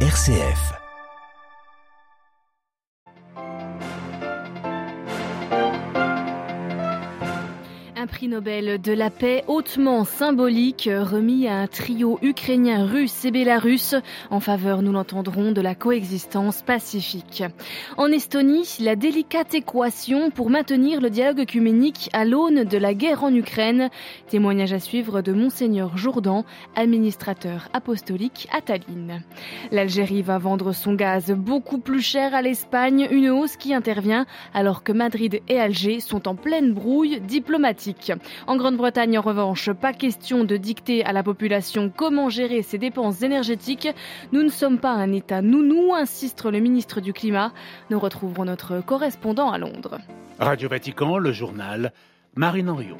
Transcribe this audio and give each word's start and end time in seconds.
RCF. 0.00 0.85
Prix 8.16 8.28
Nobel 8.28 8.80
de 8.80 8.92
la 8.92 9.10
paix 9.10 9.44
hautement 9.46 10.04
symbolique 10.04 10.88
remis 10.90 11.48
à 11.48 11.56
un 11.58 11.66
trio 11.66 12.18
ukrainien, 12.22 12.86
russe 12.86 13.26
et 13.26 13.30
bélarusse 13.30 13.94
en 14.30 14.40
faveur, 14.40 14.80
nous 14.80 14.92
l'entendrons, 14.92 15.52
de 15.52 15.60
la 15.60 15.74
coexistence 15.74 16.62
pacifique. 16.62 17.44
En 17.98 18.06
Estonie, 18.06 18.78
la 18.80 18.96
délicate 18.96 19.54
équation 19.54 20.30
pour 20.30 20.48
maintenir 20.48 21.02
le 21.02 21.10
dialogue 21.10 21.40
œcuménique 21.40 22.08
à 22.14 22.24
l'aune 22.24 22.64
de 22.64 22.78
la 22.78 22.94
guerre 22.94 23.22
en 23.22 23.34
Ukraine. 23.34 23.90
Témoignage 24.30 24.72
à 24.72 24.80
suivre 24.80 25.20
de 25.20 25.34
Monseigneur 25.34 25.98
Jourdan, 25.98 26.46
administrateur 26.74 27.68
apostolique 27.74 28.48
à 28.50 28.62
Tallinn. 28.62 29.20
L'Algérie 29.72 30.22
va 30.22 30.38
vendre 30.38 30.72
son 30.72 30.94
gaz 30.94 31.32
beaucoup 31.32 31.78
plus 31.78 32.00
cher 32.00 32.34
à 32.34 32.40
l'Espagne, 32.40 33.08
une 33.10 33.28
hausse 33.28 33.58
qui 33.58 33.74
intervient 33.74 34.24
alors 34.54 34.82
que 34.82 34.92
Madrid 34.92 35.42
et 35.50 35.60
Alger 35.60 36.00
sont 36.00 36.28
en 36.28 36.34
pleine 36.34 36.72
brouille 36.72 37.20
diplomatique. 37.20 38.05
En 38.46 38.56
Grande-Bretagne, 38.56 39.18
en 39.18 39.22
revanche, 39.22 39.70
pas 39.72 39.92
question 39.92 40.44
de 40.44 40.56
dicter 40.56 41.04
à 41.04 41.12
la 41.12 41.22
population 41.22 41.92
comment 41.94 42.28
gérer 42.28 42.62
ses 42.62 42.78
dépenses 42.78 43.22
énergétiques. 43.22 43.88
Nous 44.32 44.42
ne 44.42 44.48
sommes 44.48 44.78
pas 44.78 44.92
un 44.92 45.12
État 45.12 45.42
nounou, 45.42 45.94
insiste 45.94 46.44
le 46.44 46.60
ministre 46.60 47.00
du 47.00 47.12
Climat. 47.12 47.52
Nous 47.90 47.98
retrouverons 47.98 48.44
notre 48.44 48.80
correspondant 48.80 49.50
à 49.50 49.58
Londres. 49.58 49.98
Radio 50.38 50.68
Vatican, 50.68 51.18
le 51.18 51.32
journal, 51.32 51.92
Marine 52.34 52.68
Henriot. 52.68 52.96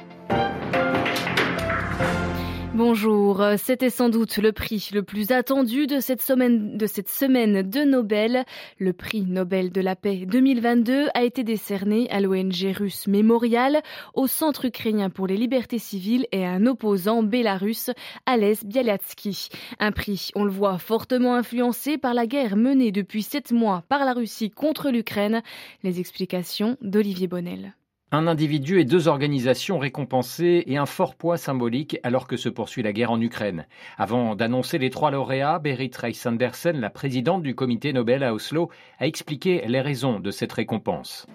Bonjour, 2.77 3.43
c'était 3.57 3.89
sans 3.89 4.09
doute 4.09 4.37
le 4.37 4.51
prix 4.51 4.91
le 4.93 5.01
plus 5.01 5.31
attendu 5.31 5.87
de 5.87 5.99
cette, 5.99 6.21
semaine, 6.21 6.77
de 6.77 7.83
Nobel. 7.83 8.45
Le 8.77 8.93
prix 8.93 9.23
Nobel 9.23 9.71
de 9.71 9.81
la 9.81 9.95
paix 9.95 10.27
2022 10.27 11.07
a 11.15 11.23
été 11.23 11.43
décerné 11.43 12.07
à 12.11 12.19
l'ONG 12.19 12.75
russe 12.77 13.07
Mémorial, 13.07 13.81
au 14.13 14.27
Centre 14.27 14.65
ukrainien 14.65 15.09
pour 15.09 15.25
les 15.25 15.37
libertés 15.37 15.79
civiles 15.79 16.27
et 16.31 16.45
à 16.45 16.51
un 16.51 16.67
opposant 16.67 17.23
bélarusse, 17.23 17.89
Ales 18.27 18.57
Bialyatsky. 18.63 19.49
Un 19.79 19.91
prix, 19.91 20.29
on 20.35 20.43
le 20.43 20.51
voit, 20.51 20.77
fortement 20.77 21.33
influencé 21.33 21.97
par 21.97 22.13
la 22.13 22.27
guerre 22.27 22.57
menée 22.57 22.91
depuis 22.91 23.23
sept 23.23 23.51
mois 23.51 23.85
par 23.89 24.05
la 24.05 24.13
Russie 24.13 24.51
contre 24.51 24.91
l'Ukraine. 24.91 25.41
Les 25.81 25.99
explications 25.99 26.77
d'Olivier 26.83 27.27
Bonnel. 27.27 27.73
Un 28.13 28.25
individu 28.25 28.79
et 28.79 28.85
deux 28.85 29.09
organisations 29.09 29.79
récompensées 29.79 30.63
et 30.65 30.77
un 30.77 30.85
fort 30.85 31.13
poids 31.15 31.35
symbolique 31.35 31.99
alors 32.03 32.25
que 32.25 32.37
se 32.37 32.47
poursuit 32.47 32.81
la 32.81 32.93
guerre 32.93 33.11
en 33.11 33.19
Ukraine. 33.19 33.65
Avant 33.97 34.33
d'annoncer 34.33 34.77
les 34.77 34.89
trois 34.89 35.11
lauréats, 35.11 35.59
Berit 35.59 35.91
Reiss-Andersen, 35.93 36.79
la 36.79 36.89
présidente 36.89 37.43
du 37.43 37.53
comité 37.53 37.91
Nobel 37.91 38.23
à 38.23 38.33
Oslo, 38.33 38.69
a 38.99 39.07
expliqué 39.07 39.61
les 39.67 39.81
raisons 39.81 40.21
de 40.21 40.31
cette 40.31 40.53
récompense. 40.53 41.27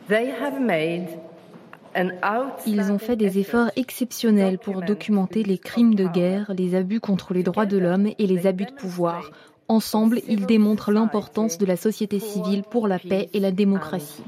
Ils 2.66 2.90
ont 2.90 2.98
fait 2.98 3.16
des 3.16 3.38
efforts 3.38 3.70
exceptionnels 3.76 4.58
pour 4.58 4.80
documenter 4.80 5.42
les 5.42 5.58
crimes 5.58 5.94
de 5.94 6.06
guerre, 6.06 6.52
les 6.56 6.74
abus 6.74 7.00
contre 7.00 7.34
les 7.34 7.42
droits 7.42 7.66
de 7.66 7.76
l'homme 7.76 8.08
et 8.18 8.26
les 8.26 8.46
abus 8.46 8.64
de 8.64 8.72
pouvoir 8.72 9.30
Ensemble, 9.68 10.20
ils 10.28 10.44
démontrent 10.44 10.92
l'importance 10.92 11.56
de 11.56 11.64
la 11.64 11.76
société 11.76 12.18
civile 12.18 12.62
pour 12.62 12.88
la 12.88 12.98
paix 12.98 13.30
et 13.32 13.40
la 13.40 13.52
démocratie. 13.52 14.22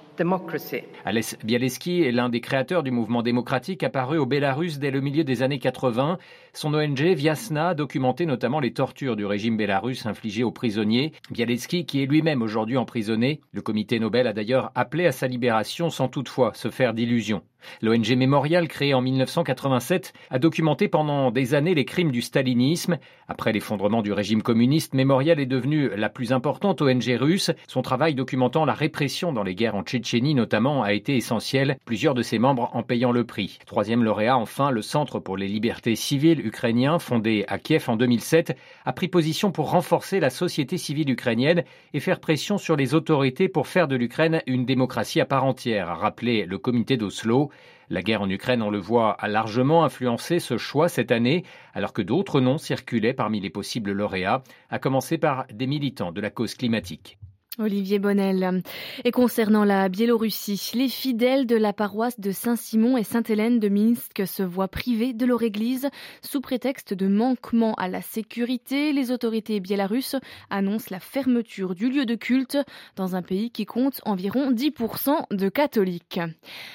Alès 1.05 1.37
Bialeski 1.45 2.03
est 2.03 2.13
l'un 2.13 2.29
des 2.29 2.41
créateurs 2.41 2.83
du 2.83 2.91
mouvement 2.91 3.23
démocratique 3.23 3.83
apparu 3.83 4.19
au 4.19 4.27
Bélarus 4.27 4.79
dès 4.79 4.91
le 4.91 5.01
milieu 5.01 5.25
des 5.25 5.43
années 5.43 5.59
80. 5.59 6.19
Son 6.53 6.73
ONG 6.75 7.01
Viasna 7.01 7.71
a 7.71 7.75
documenté 7.75 8.27
notamment 8.27 8.61
les 8.61 8.73
tortures 8.73 9.17
du 9.17 9.27
régime 9.27 9.57
bélarus 9.57 10.07
infligées 10.07 10.45
aux 10.45 10.53
prisonniers. 10.53 11.13
Bialeski, 11.31 11.85
qui 11.85 12.03
est 12.03 12.07
lui-même 12.07 12.43
aujourd'hui 12.43 12.77
emprisonné, 12.77 13.41
le 13.53 13.63
comité 13.63 13.99
Nobel 13.99 14.27
a 14.27 14.33
d'ailleurs 14.33 14.71
appelé 14.75 15.07
à 15.07 15.13
sa 15.13 15.27
libération 15.27 15.91
sans 15.91 16.09
toutefois 16.09 16.53
se 16.55 16.71
faire 16.71 16.95
d'illusions. 16.95 17.43
L'ONG 17.81 18.15
Mémorial, 18.15 18.69
créée 18.69 18.93
en 18.93 19.01
1987, 19.01 20.13
a 20.29 20.39
documenté 20.39 20.87
pendant 20.87 21.31
des 21.31 21.55
années 21.55 21.75
les 21.75 21.87
crimes 21.87 22.13
du 22.13 22.21
stalinisme. 22.21 22.99
Après 23.27 23.53
l'effondrement 23.53 24.03
du 24.03 24.13
régime 24.13 24.43
communiste, 24.43 24.93
Mémorial 24.93 25.41
est 25.41 25.47
devenue 25.47 25.89
la 25.97 26.11
plus 26.11 26.33
importante 26.33 26.83
ONG 26.83 27.17
russe. 27.19 27.51
Son 27.67 27.81
travail 27.81 28.15
documentant 28.15 28.67
la 28.67 28.75
répression 28.75 29.33
dans 29.33 29.43
les 29.43 29.55
guerres 29.55 29.77
en 29.77 29.83
Tchétchénie 29.83 30.04
notamment 30.13 30.83
a 30.83 30.93
été 30.93 31.17
essentiel, 31.17 31.79
plusieurs 31.85 32.15
de 32.15 32.23
ses 32.23 32.39
membres 32.39 32.71
en 32.75 32.83
payant 32.83 33.11
le 33.11 33.25
prix. 33.25 33.59
Troisième 33.67 34.05
lauréat, 34.05 34.37
enfin, 34.37 34.71
le 34.71 34.83
Centre 34.83 35.19
pour 35.19 35.37
les 35.37 35.49
libertés 35.49 35.97
civiles 35.97 36.47
ukrainien, 36.47 36.99
fondé 36.99 37.45
à 37.49 37.59
Kiev 37.59 37.85
en 37.89 37.97
2007, 37.97 38.57
a 38.85 38.93
pris 38.93 39.09
position 39.09 39.51
pour 39.51 39.71
renforcer 39.71 40.21
la 40.21 40.31
société 40.31 40.77
civile 40.77 41.11
ukrainienne 41.11 41.65
et 41.95 42.01
faire 42.01 42.21
pression 42.21 42.59
sur 42.59 42.77
les 42.77 42.95
autorités 42.95 43.49
pour 43.49 43.67
faire 43.67 43.89
de 43.89 43.97
l'Ukraine 43.97 44.43
une 44.47 44.67
démocratie 44.67 45.21
à 45.21 45.27
part 45.27 45.45
entière, 45.45 45.89
a 45.89 45.95
rappelé 45.95 46.45
le 46.45 46.59
comité 46.59 46.97
d'Oslo. 46.97 47.51
La 47.91 48.03
guerre 48.03 48.23
en 48.23 48.31
Ukraine, 48.31 48.63
on 48.63 48.71
le 48.71 48.79
voit, 48.79 49.13
a 49.13 49.29
largement 49.29 49.85
influencé 49.85 50.39
ce 50.39 50.59
choix 50.59 50.89
cette 50.89 51.13
année, 51.13 51.45
alors 51.75 51.93
que 51.93 52.03
d'autres 52.03 52.41
noms 52.41 52.59
circulaient 52.59 53.15
parmi 53.15 53.41
les 53.41 53.51
possibles 53.51 53.93
lauréats, 53.93 54.43
à 54.71 54.79
commencer 54.79 55.19
par 55.19 55.47
des 55.53 55.67
militants 55.67 56.13
de 56.13 56.21
la 56.21 56.31
cause 56.31 56.55
climatique. 56.55 57.19
Olivier 57.61 58.01
Bonnel. 58.01 58.63
Et 59.05 59.13
concernant 59.13 59.63
la 59.63 59.89
Biélorussie, 59.89 60.73
les 60.75 60.89
fidèles 60.89 61.47
de 61.47 61.55
la 61.55 61.73
paroisse 61.73 62.19
de 62.19 62.33
Saint-Simon 62.33 62.97
et 62.97 63.05
Sainte-Hélène 63.05 63.61
de 63.61 63.69
Minsk 63.69 64.27
se 64.27 64.43
voient 64.43 64.67
privés 64.67 65.13
de 65.13 65.25
leur 65.25 65.45
église 65.45 65.89
sous 66.21 66.41
prétexte 66.41 66.95
de 66.95 67.07
manquement 67.07 67.75
à 67.75 67.87
la 67.87 68.03
sécurité. 68.03 68.93
Les 68.93 69.13
autorités 69.13 69.61
biélorusses 69.61 70.17
annoncent 70.51 70.89
la 70.91 70.99
fermeture 70.99 71.77
du 71.77 71.91
lieu 71.91 72.07
de 72.07 72.17
culte 72.17 72.59
dans 72.97 73.15
un 73.15 73.23
pays 73.23 73.53
qui 73.53 73.67
compte 73.67 74.01
environ 74.05 74.51
10% 74.51 75.27
de 75.31 75.49
catholiques. 75.49 76.21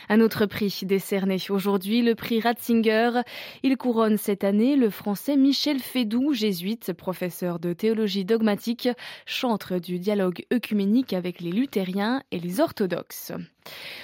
Un 0.08 0.22
autre 0.22 0.46
prix 0.46 0.80
décerné 0.84 1.38
aujourd'hui, 1.50 2.02
le 2.04 2.16
prix 2.16 2.40
Ratzinger. 2.40 3.22
Il 3.64 3.76
couronne 3.76 4.18
cette 4.18 4.46
année 4.46 4.78
le 4.78 4.90
français 4.90 5.36
Michel 5.36 5.80
Fédou, 5.80 6.32
jésuite, 6.32 6.94
professeur 6.94 7.60
de 7.60 7.74
théologie 7.74 8.24
dogmatique, 8.24 8.88
chantre 9.26 9.78
du 9.80 10.00
dialogue 10.00 10.46
œcuménique 10.54 10.69
avec 11.14 11.42
les 11.42 11.52
luthériens 11.52 12.22
et 12.32 12.40
les 12.40 12.60
orthodoxes. 12.60 13.32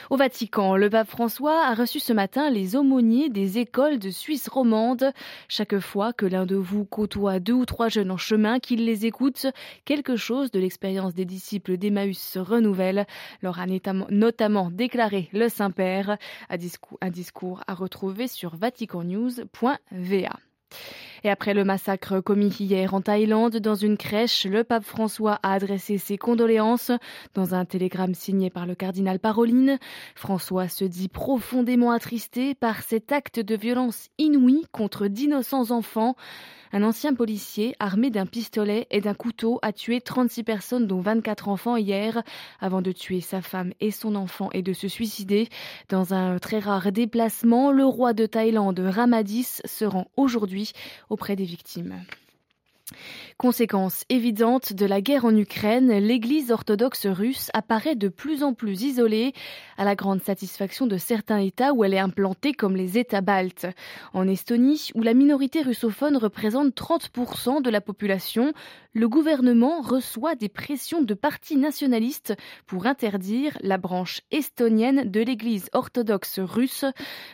Au 0.09 0.17
Vatican, 0.17 0.75
le 0.75 0.89
pape 0.89 1.07
François 1.09 1.65
a 1.65 1.73
reçu 1.73 1.99
ce 1.99 2.11
matin 2.11 2.49
les 2.49 2.75
aumôniers 2.75 3.29
des 3.29 3.59
écoles 3.59 3.99
de 3.99 4.09
Suisse 4.09 4.47
romande. 4.47 5.11
Chaque 5.47 5.79
fois 5.79 6.11
que 6.11 6.25
l'un 6.25 6.45
de 6.45 6.55
vous 6.55 6.85
côtoie 6.85 7.39
deux 7.39 7.53
ou 7.53 7.65
trois 7.65 7.89
jeunes 7.89 8.11
en 8.11 8.17
chemin, 8.17 8.59
qu'il 8.59 8.85
les 8.85 9.05
écoute, 9.05 9.47
quelque 9.85 10.15
chose 10.15 10.51
de 10.51 10.59
l'expérience 10.59 11.13
des 11.13 11.25
disciples 11.25 11.77
d'Emmaüs 11.77 12.19
se 12.19 12.39
renouvelle, 12.39 13.05
leur 13.41 13.59
a 13.59 13.65
notamment 14.09 14.69
déclaré 14.71 15.29
le 15.33 15.49
Saint-Père. 15.49 16.17
Un 16.49 17.09
discours 17.09 17.61
à 17.67 17.73
retrouver 17.73 18.27
sur 18.27 18.55
vaticannews.va. 18.55 20.39
Et 21.25 21.29
après 21.31 21.55
le 21.55 21.63
massacre 21.63 22.19
commis 22.19 22.55
hier 22.59 22.93
en 22.93 23.01
Thaïlande 23.01 23.57
dans 23.57 23.73
une 23.73 23.97
crèche, 23.97 24.45
le 24.45 24.63
pape 24.63 24.83
François 24.83 25.39
a 25.41 25.53
adressé 25.53 25.97
ses 25.97 26.19
condoléances 26.19 26.91
dans 27.33 27.55
un 27.55 27.65
télégramme 27.65 28.13
signé 28.13 28.51
par 28.51 28.67
le 28.67 28.75
cardinal 28.75 29.17
Paroline. 29.17 29.79
François 30.13 30.67
se 30.67 30.85
dit 30.85 31.07
profondément 31.07 31.89
attristé 31.89 32.53
par 32.53 32.83
cet 32.83 33.11
acte 33.11 33.39
de 33.39 33.55
violence 33.55 34.09
inouïe 34.19 34.67
contre 34.71 35.07
d'innocents 35.07 35.71
enfants. 35.71 36.15
Un 36.75 36.83
ancien 36.83 37.13
policier 37.13 37.73
armé 37.79 38.09
d'un 38.09 38.25
pistolet 38.25 38.85
et 38.91 38.99
d'un 38.99 39.13
couteau 39.13 39.59
a 39.61 39.71
tué 39.71 40.01
36 40.01 40.43
personnes 40.43 40.87
dont 40.87 40.99
24 40.99 41.47
enfants 41.47 41.77
hier 41.77 42.21
avant 42.59 42.81
de 42.81 42.91
tuer 42.91 43.21
sa 43.21 43.41
femme 43.41 43.71
et 43.79 43.91
son 43.91 44.13
enfant 44.13 44.49
et 44.51 44.61
de 44.61 44.73
se 44.73 44.89
suicider. 44.89 45.47
Dans 45.87 46.13
un 46.13 46.37
très 46.37 46.59
rare 46.59 46.91
déplacement, 46.91 47.71
le 47.71 47.85
roi 47.85 48.11
de 48.11 48.25
Thaïlande 48.25 48.81
Ramadis 48.81 49.61
se 49.63 49.85
rend 49.85 50.07
aujourd'hui 50.17 50.73
auprès 51.09 51.37
des 51.37 51.45
victimes. 51.45 52.03
Conséquence 53.37 54.03
évidente 54.09 54.73
de 54.73 54.85
la 54.85 55.01
guerre 55.01 55.25
en 55.25 55.35
Ukraine, 55.35 55.91
l'Église 55.97 56.51
orthodoxe 56.51 57.07
russe 57.07 57.49
apparaît 57.53 57.95
de 57.95 58.09
plus 58.09 58.43
en 58.43 58.53
plus 58.53 58.83
isolée, 58.83 59.33
à 59.77 59.83
la 59.85 59.95
grande 59.95 60.21
satisfaction 60.21 60.85
de 60.85 60.97
certains 60.97 61.39
États 61.39 61.73
où 61.73 61.83
elle 61.83 61.95
est 61.95 61.99
implantée 61.99 62.53
comme 62.53 62.75
les 62.75 62.97
États 62.97 63.21
baltes. 63.21 63.67
En 64.13 64.27
Estonie, 64.27 64.89
où 64.93 65.01
la 65.01 65.15
minorité 65.15 65.63
russophone 65.63 66.15
représente 66.15 66.75
30% 66.75 67.61
de 67.61 67.69
la 67.69 67.81
population, 67.81 68.53
le 68.93 69.09
gouvernement 69.09 69.81
reçoit 69.81 70.35
des 70.35 70.47
pressions 70.47 71.01
de 71.01 71.13
partis 71.13 71.57
nationalistes 71.57 72.33
pour 72.67 72.85
interdire 72.85 73.57
la 73.61 73.77
branche 73.77 74.21
estonienne 74.31 75.09
de 75.09 75.19
l'Église 75.19 75.69
orthodoxe 75.73 76.39
russe. 76.39 76.85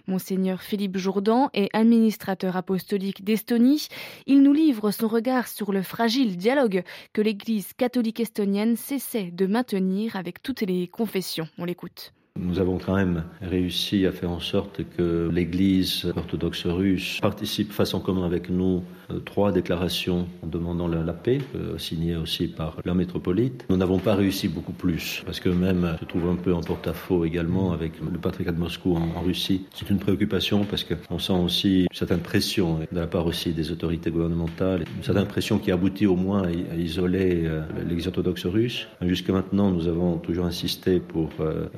Monseigneur 0.07 0.61
Philippe 0.61 0.97
Jourdan 0.97 1.49
est 1.53 1.69
administrateur 1.73 2.55
apostolique 2.55 3.23
d'Estonie. 3.23 3.89
Il 4.25 4.41
nous 4.41 4.53
livre 4.53 4.89
son 4.89 5.07
regard 5.07 5.40
sur 5.47 5.71
le 5.71 5.83
fragile 5.83 6.37
dialogue 6.37 6.83
que 7.13 7.21
l'Église 7.21 7.73
catholique 7.73 8.19
estonienne 8.19 8.75
cessait 8.75 9.31
de 9.31 9.45
maintenir 9.45 10.15
avec 10.15 10.41
toutes 10.41 10.61
les 10.61 10.87
confessions. 10.87 11.47
On 11.57 11.65
l'écoute. 11.65 12.13
Nous 12.39 12.59
avons 12.59 12.79
quand 12.79 12.95
même 12.95 13.23
réussi 13.41 14.05
à 14.05 14.11
faire 14.11 14.31
en 14.31 14.39
sorte 14.39 14.81
que 14.97 15.29
l'Église 15.31 16.11
orthodoxe 16.15 16.65
russe 16.65 17.19
participe 17.21 17.71
façon 17.71 17.99
commune 17.99 18.23
avec 18.23 18.49
nous 18.49 18.83
euh, 19.11 19.19
trois 19.19 19.51
déclarations 19.51 20.27
en 20.41 20.47
demandant 20.47 20.87
la, 20.87 21.13
paix, 21.13 21.39
euh, 21.55 21.77
signées 21.77 22.15
aussi 22.15 22.47
par 22.47 22.77
leur 22.85 22.95
métropolite. 22.95 23.65
Nous 23.69 23.77
n'avons 23.77 23.99
pas 23.99 24.15
réussi 24.15 24.47
beaucoup 24.47 24.71
plus, 24.71 25.21
parce 25.25 25.39
que 25.39 25.49
même 25.49 25.97
se 25.99 26.05
trouve 26.05 26.29
un 26.29 26.35
peu 26.35 26.53
en 26.53 26.61
porte-à-faux 26.61 27.25
également 27.25 27.73
avec 27.73 27.93
le 27.99 28.17
patriarcat 28.17 28.53
de 28.53 28.59
Moscou 28.59 28.95
en, 28.95 29.21
Russie. 29.21 29.65
C'est 29.73 29.89
une 29.89 29.99
préoccupation 29.99 30.65
parce 30.65 30.83
qu'on 30.83 31.19
sent 31.19 31.33
aussi 31.33 31.81
une 31.81 31.87
certaine 31.93 32.21
pression 32.21 32.79
de 32.79 32.99
la 32.99 33.07
part 33.07 33.25
aussi 33.25 33.51
des 33.51 33.71
autorités 33.71 34.09
gouvernementales, 34.09 34.85
une 34.97 35.03
certaine 35.03 35.27
pression 35.27 35.59
qui 35.59 35.71
aboutit 35.71 36.07
au 36.07 36.15
moins 36.15 36.43
à, 36.43 36.75
isoler 36.75 37.43
euh, 37.45 37.61
l'Église 37.87 38.07
orthodoxe 38.07 38.45
russe. 38.45 38.87
Jusqu'à 39.01 39.33
maintenant, 39.33 39.69
nous 39.71 39.87
avons 39.87 40.17
toujours 40.17 40.45
insisté 40.45 40.99
pour 40.99 41.29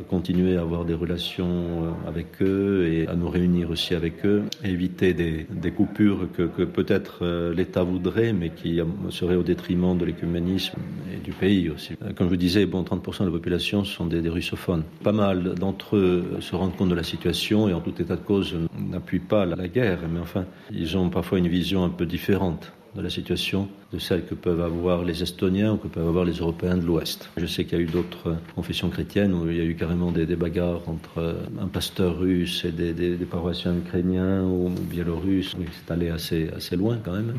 continuer 0.09 0.42
à 0.57 0.61
avoir 0.61 0.85
des 0.85 0.93
relations 0.93 1.95
avec 2.07 2.41
eux 2.41 2.87
et 2.91 3.07
à 3.07 3.15
nous 3.15 3.29
réunir 3.29 3.69
aussi 3.69 3.95
avec 3.95 4.25
eux, 4.25 4.43
éviter 4.63 5.13
des, 5.13 5.71
coupures 5.71 6.27
que, 6.31 6.63
peut-être 6.63 7.19
euh, 7.21 7.53
l'État 7.53 7.83
voudrait, 7.83 8.33
mais 8.33 8.49
qui 8.49 8.79
serait 9.09 9.35
au 9.35 9.43
détriment 9.43 9.97
de 9.97 10.05
l'écuménisme 10.05 10.77
et 11.13 11.17
du 11.17 11.31
pays 11.31 11.69
aussi. 11.69 11.95
Comme 12.15 12.27
je 12.27 12.31
vous 12.31 12.37
disais, 12.37 12.65
bon, 12.65 12.83
30% 12.83 13.21
de 13.21 13.25
la 13.25 13.31
population 13.31 13.83
sont 13.83 14.05
des, 14.05 14.29
russophones. 14.29 14.83
Pas 15.03 15.11
mal 15.11 15.55
d'entre 15.55 15.97
eux 15.97 16.37
se 16.39 16.55
rendent 16.55 16.75
compte 16.75 16.89
de 16.89 16.95
la 16.95 17.03
situation 17.03 17.69
et 17.69 17.73
en 17.73 17.81
tout 17.81 18.01
état 18.01 18.15
de 18.15 18.21
cause 18.21 18.55
n'appuient 18.77 19.19
pas 19.19 19.45
la 19.45 19.67
guerre, 19.67 19.99
mais 20.11 20.19
enfin, 20.19 20.45
ils 20.71 20.97
ont 20.97 21.09
parfois 21.09 21.39
une 21.39 21.47
vision 21.47 21.83
un 21.83 21.89
peu 21.89 22.05
différente 22.05 22.73
de 22.95 23.01
la 23.01 23.09
situation 23.09 23.67
de 23.91 23.99
celle 23.99 24.25
que 24.25 24.35
peuvent 24.35 24.61
avoir 24.61 25.03
les 25.03 25.23
Estoniens 25.23 25.73
ou 25.73 25.77
que 25.77 25.87
peuvent 25.87 26.07
avoir 26.07 26.25
les 26.25 26.33
Européens 26.33 26.77
de 26.77 26.83
l'Ouest. 26.83 27.29
Je 27.37 27.45
sais 27.45 27.65
qu'il 27.65 27.77
y 27.77 27.81
a 27.81 27.83
eu 27.83 27.87
d'autres 27.87 28.35
confessions 28.55 28.89
chrétiennes 28.89 29.33
où 29.33 29.49
il 29.49 29.57
y 29.57 29.61
a 29.61 29.63
eu 29.63 29.75
carrément 29.75 30.11
des, 30.11 30.25
bagarres 30.35 30.81
entre 30.87 31.37
un 31.59 31.67
pasteur 31.67 32.17
russe 32.17 32.65
et 32.65 32.71
des, 32.71 32.93
des, 32.93 33.25
paroissiens 33.25 33.75
ukrainiens 33.75 34.43
ou 34.43 34.69
biélorusses. 34.69 35.55
c'est 35.55 35.91
allé 35.91 36.09
assez, 36.09 36.49
assez 36.49 36.75
loin 36.75 36.97
quand 37.03 37.13
même. 37.13 37.33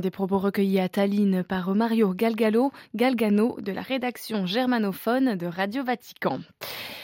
Des 0.00 0.10
propos 0.10 0.38
recueillis 0.38 0.80
à 0.80 0.88
Tallinn 0.88 1.44
par 1.44 1.74
Mario 1.74 2.14
Galgalo, 2.14 2.72
Galgano 2.94 3.56
de 3.60 3.70
la 3.70 3.82
rédaction 3.82 4.46
germanophone 4.46 5.36
de 5.36 5.46
Radio 5.46 5.84
Vatican. 5.84 6.40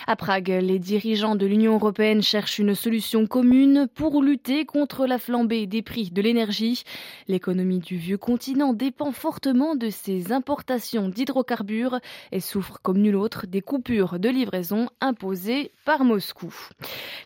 À 0.07 0.17
Prague, 0.17 0.49
les 0.49 0.79
dirigeants 0.79 1.37
de 1.37 1.47
l'Union 1.47 1.75
européenne 1.75 2.23
cherchent 2.23 2.59
une 2.59 2.75
solution 2.75 3.27
commune 3.27 3.87
pour 3.95 4.23
lutter 4.23 4.65
contre 4.65 5.07
la 5.07 5.19
flambée 5.19 5.67
des 5.67 5.83
prix 5.83 6.11
de 6.11 6.21
l'énergie. 6.23 6.83
L'économie 7.29 7.79
du 7.79 7.97
vieux 7.97 8.19
continent 8.19 8.73
dépend 8.73 9.13
fortement 9.13 9.77
de 9.77 9.91
ses 9.91 10.33
importations 10.33 11.09
d'hydrocarbures 11.09 12.01
et 12.33 12.41
souffre 12.41 12.79
comme 12.83 12.99
nul 12.99 13.15
autre 13.15 13.47
des 13.47 13.61
coupures 13.61 14.19
de 14.19 14.29
livraison 14.29 14.89
imposées 15.01 15.71
par 15.85 16.03
Moscou. 16.03 16.53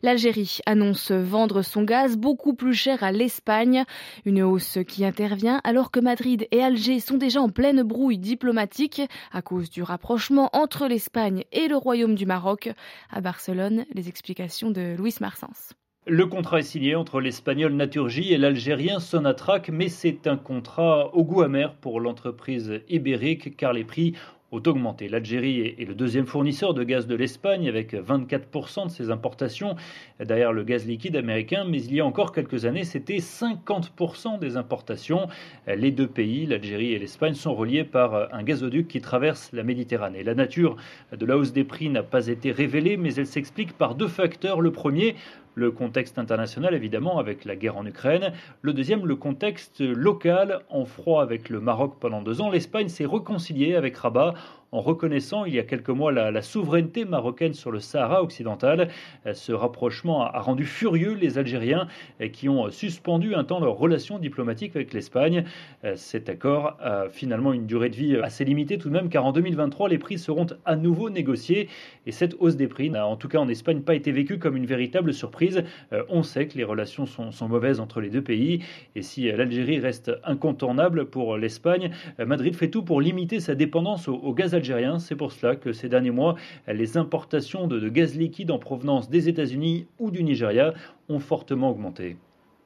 L'Algérie 0.03 0.59
annonce 0.67 1.11
vendre 1.11 1.63
son 1.63 1.85
gaz 1.85 2.17
beaucoup 2.17 2.55
plus 2.55 2.75
cher 2.75 3.03
à 3.03 3.13
l'Espagne, 3.13 3.85
une 4.27 4.43
hausse 4.43 4.79
qui 4.87 5.05
intervient 5.05 5.54
alors 5.63 5.91
que 5.91 6.01
Madrid 6.01 6.47
et 6.51 6.63
Alger 6.63 7.01
sont 7.01 7.17
déjà 7.17 7.41
en 7.41 7.49
pleine 7.49 7.83
brouille 7.83 8.19
diplomatique 8.19 9.03
à 9.33 9.43
cause 9.43 9.71
du 9.71 9.83
rapprochement 9.83 10.51
entre 10.53 10.87
l'Espagne 10.87 11.45
et 11.53 11.69
le 11.69 11.77
Royaume 11.77 12.15
du 12.15 12.27
Maroc. 12.27 12.71
À 13.11 13.21
Barcelone, 13.21 13.85
les 13.95 14.09
explications 14.09 14.71
de 14.71 14.97
Louis 14.97 15.15
Marsens. 15.21 15.75
Le 16.07 16.27
contrat 16.27 16.59
est 16.59 16.63
signé 16.63 16.97
entre 16.97 17.21
l'espagnol 17.21 17.73
Naturgy 17.73 18.35
et 18.35 18.37
l'algérien 18.37 19.01
Sonatrach, 19.01 19.71
mais 19.71 19.89
c'est 19.89 20.27
un 20.27 20.37
contrat 20.37 21.15
au 21.15 21.25
goût 21.25 21.41
amer 21.41 21.77
pour 21.77 21.99
l'entreprise 21.99 22.83
ibérique 22.91 23.57
car 23.57 23.73
les 23.73 23.85
prix 23.85 24.15
ont. 24.55 24.97
L'Algérie 25.09 25.75
est 25.79 25.87
le 25.87 25.95
deuxième 25.95 26.27
fournisseur 26.27 26.75
de 26.75 26.85
gaz 26.85 27.07
de 27.07 27.15
l'Espagne 27.15 27.69
avec 27.69 27.95
24% 27.95 28.87
de 28.87 28.91
ses 28.91 29.11
importations 29.11 29.77
derrière 30.25 30.53
le 30.53 30.65
gaz 30.65 30.87
liquide 30.87 31.17
américain, 31.17 31.65
mais 31.69 31.83
il 31.83 31.95
y 31.95 32.01
a 32.01 32.07
encore 32.07 32.33
quelques 32.33 32.65
années, 32.65 32.85
c'était 32.85 33.19
50% 33.19 34.39
des 34.39 34.57
importations. 34.57 35.29
Les 35.67 35.91
deux 35.91 36.07
pays, 36.07 36.47
l'Algérie 36.47 36.93
et 36.93 36.99
l'Espagne, 36.99 37.35
sont 37.35 37.55
reliés 37.55 37.85
par 37.85 38.33
un 38.33 38.43
gazoduc 38.43 38.89
qui 38.89 39.01
traverse 39.01 39.51
la 39.53 39.63
Méditerranée. 39.63 40.23
La 40.23 40.35
nature 40.35 40.77
de 41.17 41.27
la 41.27 41.37
hausse 41.37 41.53
des 41.53 41.65
prix 41.65 41.89
n'a 41.89 42.03
pas 42.03 42.29
été 42.29 42.53
révélée, 42.53 42.97
mais 42.97 43.15
elle 43.15 43.27
s'explique 43.27 43.73
par 43.73 43.95
deux 43.95 44.09
facteurs. 44.09 44.61
Le 44.61 44.73
premier, 44.73 45.17
le 45.55 45.71
contexte 45.71 46.19
international, 46.19 46.75
évidemment, 46.75 47.19
avec 47.19 47.45
la 47.45 47.57
guerre 47.57 47.77
en 47.77 47.87
Ukraine. 47.87 48.33
Le 48.63 48.73
deuxième, 48.73 49.07
le 49.07 49.17
contexte 49.17 49.81
local, 49.81 50.61
en 50.69 50.85
froid 50.85 51.23
avec 51.23 51.49
le 51.49 51.61
Maroc 51.61 51.95
pendant 52.01 52.23
deux 52.23 52.41
ans. 52.41 52.51
L'Espagne 52.51 52.89
s'est 52.89 53.07
réconciliée 53.07 53.75
avec 53.75 53.97
Rabat 53.97 54.35
en 54.75 54.81
reconnaissant 54.81 55.45
il 55.45 55.55
y 55.55 55.61
a 55.61 55.63
quelques 55.63 55.91
mois 55.91 56.11
la, 56.11 56.43
souveraineté 56.43 57.05
marocaine 57.05 57.55
sur 57.55 57.71
le 57.71 57.79
Sahara 57.79 58.23
occidental. 58.23 58.89
Euh, 59.25 59.33
ce 59.33 59.53
rapprochement 59.53 60.25
a, 60.25 60.41
rendu 60.41 60.65
furieux 60.65 61.15
les 61.15 61.39
Algériens 61.39 61.87
euh, 62.21 62.29
qui 62.29 62.49
ont 62.49 62.71
suspendu 62.71 63.35
un 63.37 63.45
temps 63.45 63.61
leurs 63.61 63.77
relations 63.77 64.19
diplomatiques 64.19 64.75
avec 64.75 64.93
l'Espagne. 64.93 65.45
Euh, 65.85 65.95
cet 65.95 66.29
accord 66.29 66.77
a 66.81 67.09
finalement 67.09 67.53
une 67.53 67.67
durée 67.67 67.89
de 67.89 67.95
vie 67.95 68.17
assez 68.17 68.45
limitée 68.45 68.77
tout 68.77 68.89
de 68.89 68.95
même 68.95 69.09
car 69.09 69.25
en 69.25 69.33
2023 69.33 69.89
les 69.89 69.99
prix 69.99 70.19
seront 70.19 70.47
à 70.65 70.75
nouveau 70.75 71.09
négociés 71.09 71.69
et 72.07 72.13
cette 72.13 72.35
hausse 72.41 72.57
des 72.57 72.67
prix 72.67 72.91
n'a 72.91 73.07
en 73.07 73.17
tout 73.17 73.29
cas 73.29 73.39
en 73.39 73.49
Espagne 73.49 73.81
pas 73.81 73.95
été 73.95 74.11
vécue 74.11 74.39
comme 74.39 74.57
une 74.57 74.67
véritable 74.67 75.15
surprise. 75.15 75.63
On 76.09 76.23
sait 76.23 76.49
que 76.49 76.59
les 76.59 76.65
relations 76.65 77.07
sont, 77.07 77.49
mauvaises 77.49 77.79
entre 77.79 78.01
les 78.01 78.11
deux 78.11 78.23
pays 78.23 78.65
et 78.97 79.03
si 79.03 79.31
l'Algérie 79.31 79.79
reste 79.79 80.11
incontournable 80.25 81.07
pour 81.07 81.37
l'Espagne, 81.37 81.91
Madrid 82.19 82.57
fait 82.57 82.69
tout 82.69 82.83
pour 82.83 83.01
limiter 83.01 83.39
sa 83.39 83.55
dépendance 83.55 84.09
au, 84.09 84.15
au 84.15 84.33
gaz 84.33 84.55
algérien 84.55 84.64
c'est 84.99 85.17
pour 85.17 85.33
cela 85.33 85.57
que 85.57 85.73
ces 85.73 85.89
derniers 85.89 86.11
mois, 86.11 86.37
les 86.67 86.97
importations 86.97 87.67
de, 87.67 87.89
gaz 87.89 88.17
liquide 88.17 88.51
en 88.51 88.59
provenance 88.59 89.11
des 89.11 89.29
États-Unis 89.29 89.87
ou 89.99 90.11
du 90.11 90.23
Nigeria 90.23 90.75
ont 91.09 91.21
fortement 91.21 91.71
augmenté. 91.71 92.17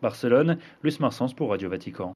Barcelone, 0.00 0.58
Luis 0.82 0.96
Marsens 1.00 1.34
pour 1.34 1.50
Radio 1.50 1.68
Vatican. 1.68 2.14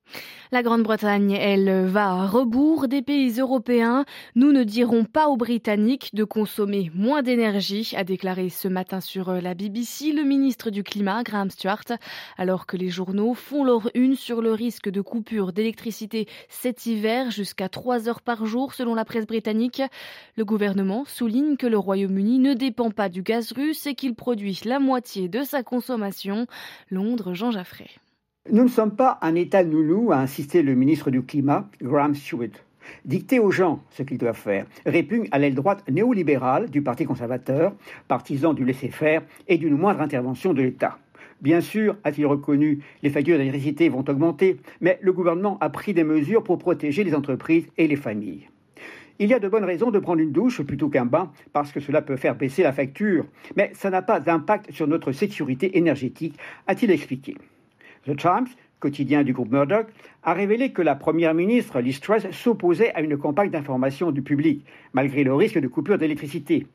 La 0.53 0.63
Grande-Bretagne, 0.63 1.33
elle, 1.33 1.87
va 1.87 2.13
à 2.13 2.27
rebours 2.27 2.87
des 2.87 3.03
pays 3.03 3.41
européens. 3.41 4.05
Nous 4.35 4.53
ne 4.53 4.63
dirons 4.63 5.05
pas 5.05 5.29
aux 5.29 5.37
Britanniques 5.37 6.15
de 6.15 6.25
consommer 6.25 6.91
moins 6.95 7.23
d'énergie, 7.23 7.93
a 7.97 8.05
déclaré 8.05 8.51
ce 8.51 8.69
matin 8.69 9.01
sur 9.01 9.33
la 9.33 9.55
BBC 9.55 10.13
le 10.13 10.23
ministre 10.23 10.71
du 10.71 10.83
Climat, 10.83 11.23
Graham 11.23 11.51
Stuart, 11.51 11.85
alors 12.39 12.67
que 12.67 12.77
les 12.77 12.89
journaux 12.89 13.35
font 13.35 13.65
leur 13.65 13.91
une 13.95 14.15
sur 14.15 14.43
le 14.43 14.53
risque 14.53 14.89
de 14.89 15.01
coupure 15.01 15.53
d'électricité 15.53 16.29
cet 16.49 16.87
hiver 16.87 17.31
jusqu'à 17.31 17.69
3 17.69 18.09
heures 18.09 18.21
par 18.21 18.47
jour 18.47 18.75
selon 18.75 18.95
la 18.95 19.05
presse 19.05 19.27
britannique. 19.27 19.83
Le 20.37 20.45
gouvernement 20.45 21.05
souligne 21.05 21.57
que 21.57 21.67
le 21.67 21.79
Royaume-Uni 21.79 22.39
ne 22.39 22.55
dépend 22.55 22.91
pas 22.91 23.09
du 23.09 23.23
gaz 23.23 23.53
russe 23.53 23.87
et 23.87 23.95
qu'il 23.95 24.15
produit 24.15 24.61
la 24.65 24.79
moitié 24.79 25.29
de 25.29 25.43
sa 25.43 25.63
consommation. 25.63 26.47
Londres, 26.91 27.35
Jean 27.35 27.51
Nous 28.51 28.65
ne 28.65 28.69
sommes 28.69 28.97
pas 28.97 29.19
un 29.23 29.35
État 29.35 29.63
nounou, 29.63 30.13
a 30.13 30.17
insisté 30.17 30.63
le 30.63 30.75
ministre 30.75 31.11
du 31.11 31.23
Climat, 31.23 31.69
Graham 31.81 32.15
Stewart. 32.15 32.51
Dicter 33.05 33.39
aux 33.39 33.53
gens 33.53 33.83
ce 33.91 34.03
qu'ils 34.03 34.19
doivent 34.19 34.37
faire 34.37 34.67
répugne 34.85 35.29
à 35.31 35.39
l'aile 35.39 35.55
droite 35.55 35.85
néolibérale 35.89 36.69
du 36.69 36.83
Parti 36.83 37.05
conservateur, 37.05 37.73
partisan 38.09 38.53
du 38.53 38.65
laisser-faire 38.65 39.23
et 39.47 39.59
d'une 39.59 39.77
moindre 39.77 40.01
intervention 40.01 40.53
de 40.53 40.63
l'État. 40.63 40.99
Bien 41.41 41.61
sûr, 41.61 41.97
a-t-il 42.05 42.27
reconnu, 42.27 42.81
les 43.03 43.11
factures 43.11 43.39
d'électricité 43.39 43.89
vont 43.89 44.05
augmenter, 44.09 44.59
mais 44.81 44.99
le 45.01 45.13
gouvernement 45.13 45.59
a 45.61 45.71
pris 45.71 45.95
des 45.95 46.05
mesures 46.05 46.45
pour 46.45 46.59
protéger 46.59 47.05
les 47.05 47.15
entreprises 47.15 47.67
et 47.79 47.89
les 47.89 47.97
familles. 47.97 48.49
Il 49.19 49.29
y 49.29 49.35
a 49.35 49.39
de 49.39 49.49
bonnes 49.49 49.65
raisons 49.65 49.91
de 49.91 49.99
prendre 49.99 50.21
une 50.21 50.33
douche 50.33 50.63
plutôt 50.63 50.89
qu'un 50.89 51.05
bain, 51.05 51.31
parce 51.53 51.71
que 51.71 51.81
cela 51.81 52.03
peut 52.03 52.17
faire 52.17 52.35
baisser 52.35 52.63
la 52.63 52.73
facture, 52.73 53.27
mais 53.57 53.71
ça 53.75 53.91
n'a 53.91 54.03
pas 54.03 54.21
d'impact 54.21 54.73
sur 54.73 54.87
notre 54.87 55.13
sécurité 55.13 55.77
énergétique, 55.79 56.37
a-t-il 56.67 56.91
expliqué. 56.91 57.37
The 58.07 58.17
Times, 58.17 58.49
quotidien 58.81 59.23
du 59.23 59.33
groupe 59.33 59.53
Murdoch, 59.53 59.87
a 60.25 60.33
révélé 60.33 60.73
que 60.73 60.83
la 60.83 60.97
première 60.97 61.35
ministre 61.35 61.81
Liz 61.81 62.01
Truss 62.01 62.29
s'opposait 62.33 62.93
à 62.95 63.01
une 63.01 63.17
campagne 63.17 63.51
d'information 63.51 64.11
du 64.11 64.23
public, 64.23 64.65
malgré 64.93 65.23
le 65.23 65.35
risque 65.35 65.59
de 65.59 65.69
coupure 65.69 65.99
d'électricité. 65.99 66.67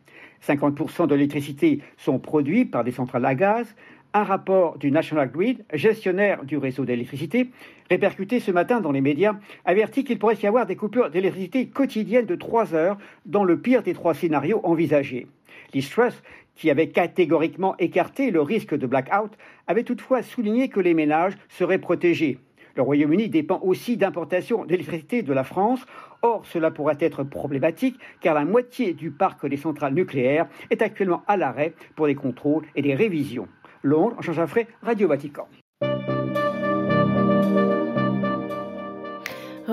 50% 0.45 1.07
de 1.07 1.15
l'électricité 1.15 1.81
sont 1.97 2.19
produits 2.19 2.65
par 2.65 2.83
des 2.83 2.91
centrales 2.91 3.25
à 3.25 3.35
gaz. 3.35 3.75
Un 4.17 4.23
rapport 4.23 4.79
du 4.79 4.89
National 4.89 5.29
Grid, 5.29 5.63
gestionnaire 5.71 6.43
du 6.43 6.57
réseau 6.57 6.85
d'électricité, 6.85 7.51
répercuté 7.87 8.39
ce 8.39 8.49
matin 8.49 8.81
dans 8.81 8.91
les 8.91 8.99
médias, 8.99 9.35
avertit 9.63 10.03
qu'il 10.03 10.17
pourrait 10.17 10.39
y 10.41 10.47
avoir 10.47 10.65
des 10.65 10.75
coupures 10.75 11.11
d'électricité 11.11 11.67
quotidiennes 11.67 12.25
de 12.25 12.33
3 12.33 12.73
heures 12.73 12.97
dans 13.27 13.43
le 13.43 13.59
pire 13.59 13.83
des 13.83 13.93
trois 13.93 14.15
scénarios 14.15 14.59
envisagés. 14.63 15.27
Liz 15.71 15.87
Truss, 15.91 16.23
qui 16.55 16.71
avait 16.71 16.89
catégoriquement 16.89 17.77
écarté 17.77 18.31
le 18.31 18.41
risque 18.41 18.75
de 18.75 18.87
blackout, 18.87 19.37
avait 19.67 19.83
toutefois 19.83 20.23
souligné 20.23 20.69
que 20.69 20.79
les 20.79 20.95
ménages 20.95 21.33
seraient 21.49 21.77
protégés. 21.77 22.39
Le 22.75 22.81
Royaume-Uni 22.81 23.29
dépend 23.29 23.59
aussi 23.61 23.97
d'importations 23.97 24.65
d'électricité 24.65 25.21
de 25.21 25.33
la 25.33 25.43
France. 25.43 25.85
Or, 26.23 26.43
cela 26.47 26.71
pourrait 26.71 26.97
être 26.99 27.21
problématique 27.23 27.99
car 28.21 28.33
la 28.33 28.45
moitié 28.45 28.93
du 28.93 29.11
parc 29.11 29.45
des 29.47 29.57
centrales 29.57 29.93
nucléaires 29.93 30.47
est 30.71 30.81
actuellement 30.81 31.21
à 31.27 31.37
l'arrêt 31.37 31.73
pour 31.95 32.07
des 32.07 32.15
contrôles 32.15 32.65
et 32.75 32.81
des 32.81 32.95
révisions. 32.95 33.47
Londres, 33.83 34.15
Jean 34.21 34.33
Jaffray, 34.33 34.67
Radio 34.81 35.07
Vatican. 35.07 35.47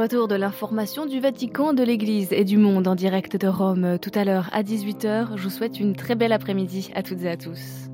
retour 0.04 0.28
de 0.28 0.34
l'information 0.34 1.06
du 1.06 1.18
Vatican, 1.18 1.72
de 1.72 1.82
l'Église 1.82 2.30
et 2.32 2.44
du 2.44 2.58
monde 2.58 2.88
en 2.88 2.94
direct 2.94 3.38
de 3.38 3.46
Rome 3.46 3.98
tout 3.98 4.10
à 4.14 4.24
l'heure 4.24 4.50
à 4.52 4.62
18h. 4.62 5.36
Je 5.36 5.42
vous 5.42 5.48
souhaite 5.48 5.80
une 5.80 5.96
très 5.96 6.14
belle 6.14 6.32
après-midi 6.32 6.90
à 6.94 7.02
toutes 7.02 7.22
et 7.22 7.30
à 7.30 7.38
tous. 7.38 7.93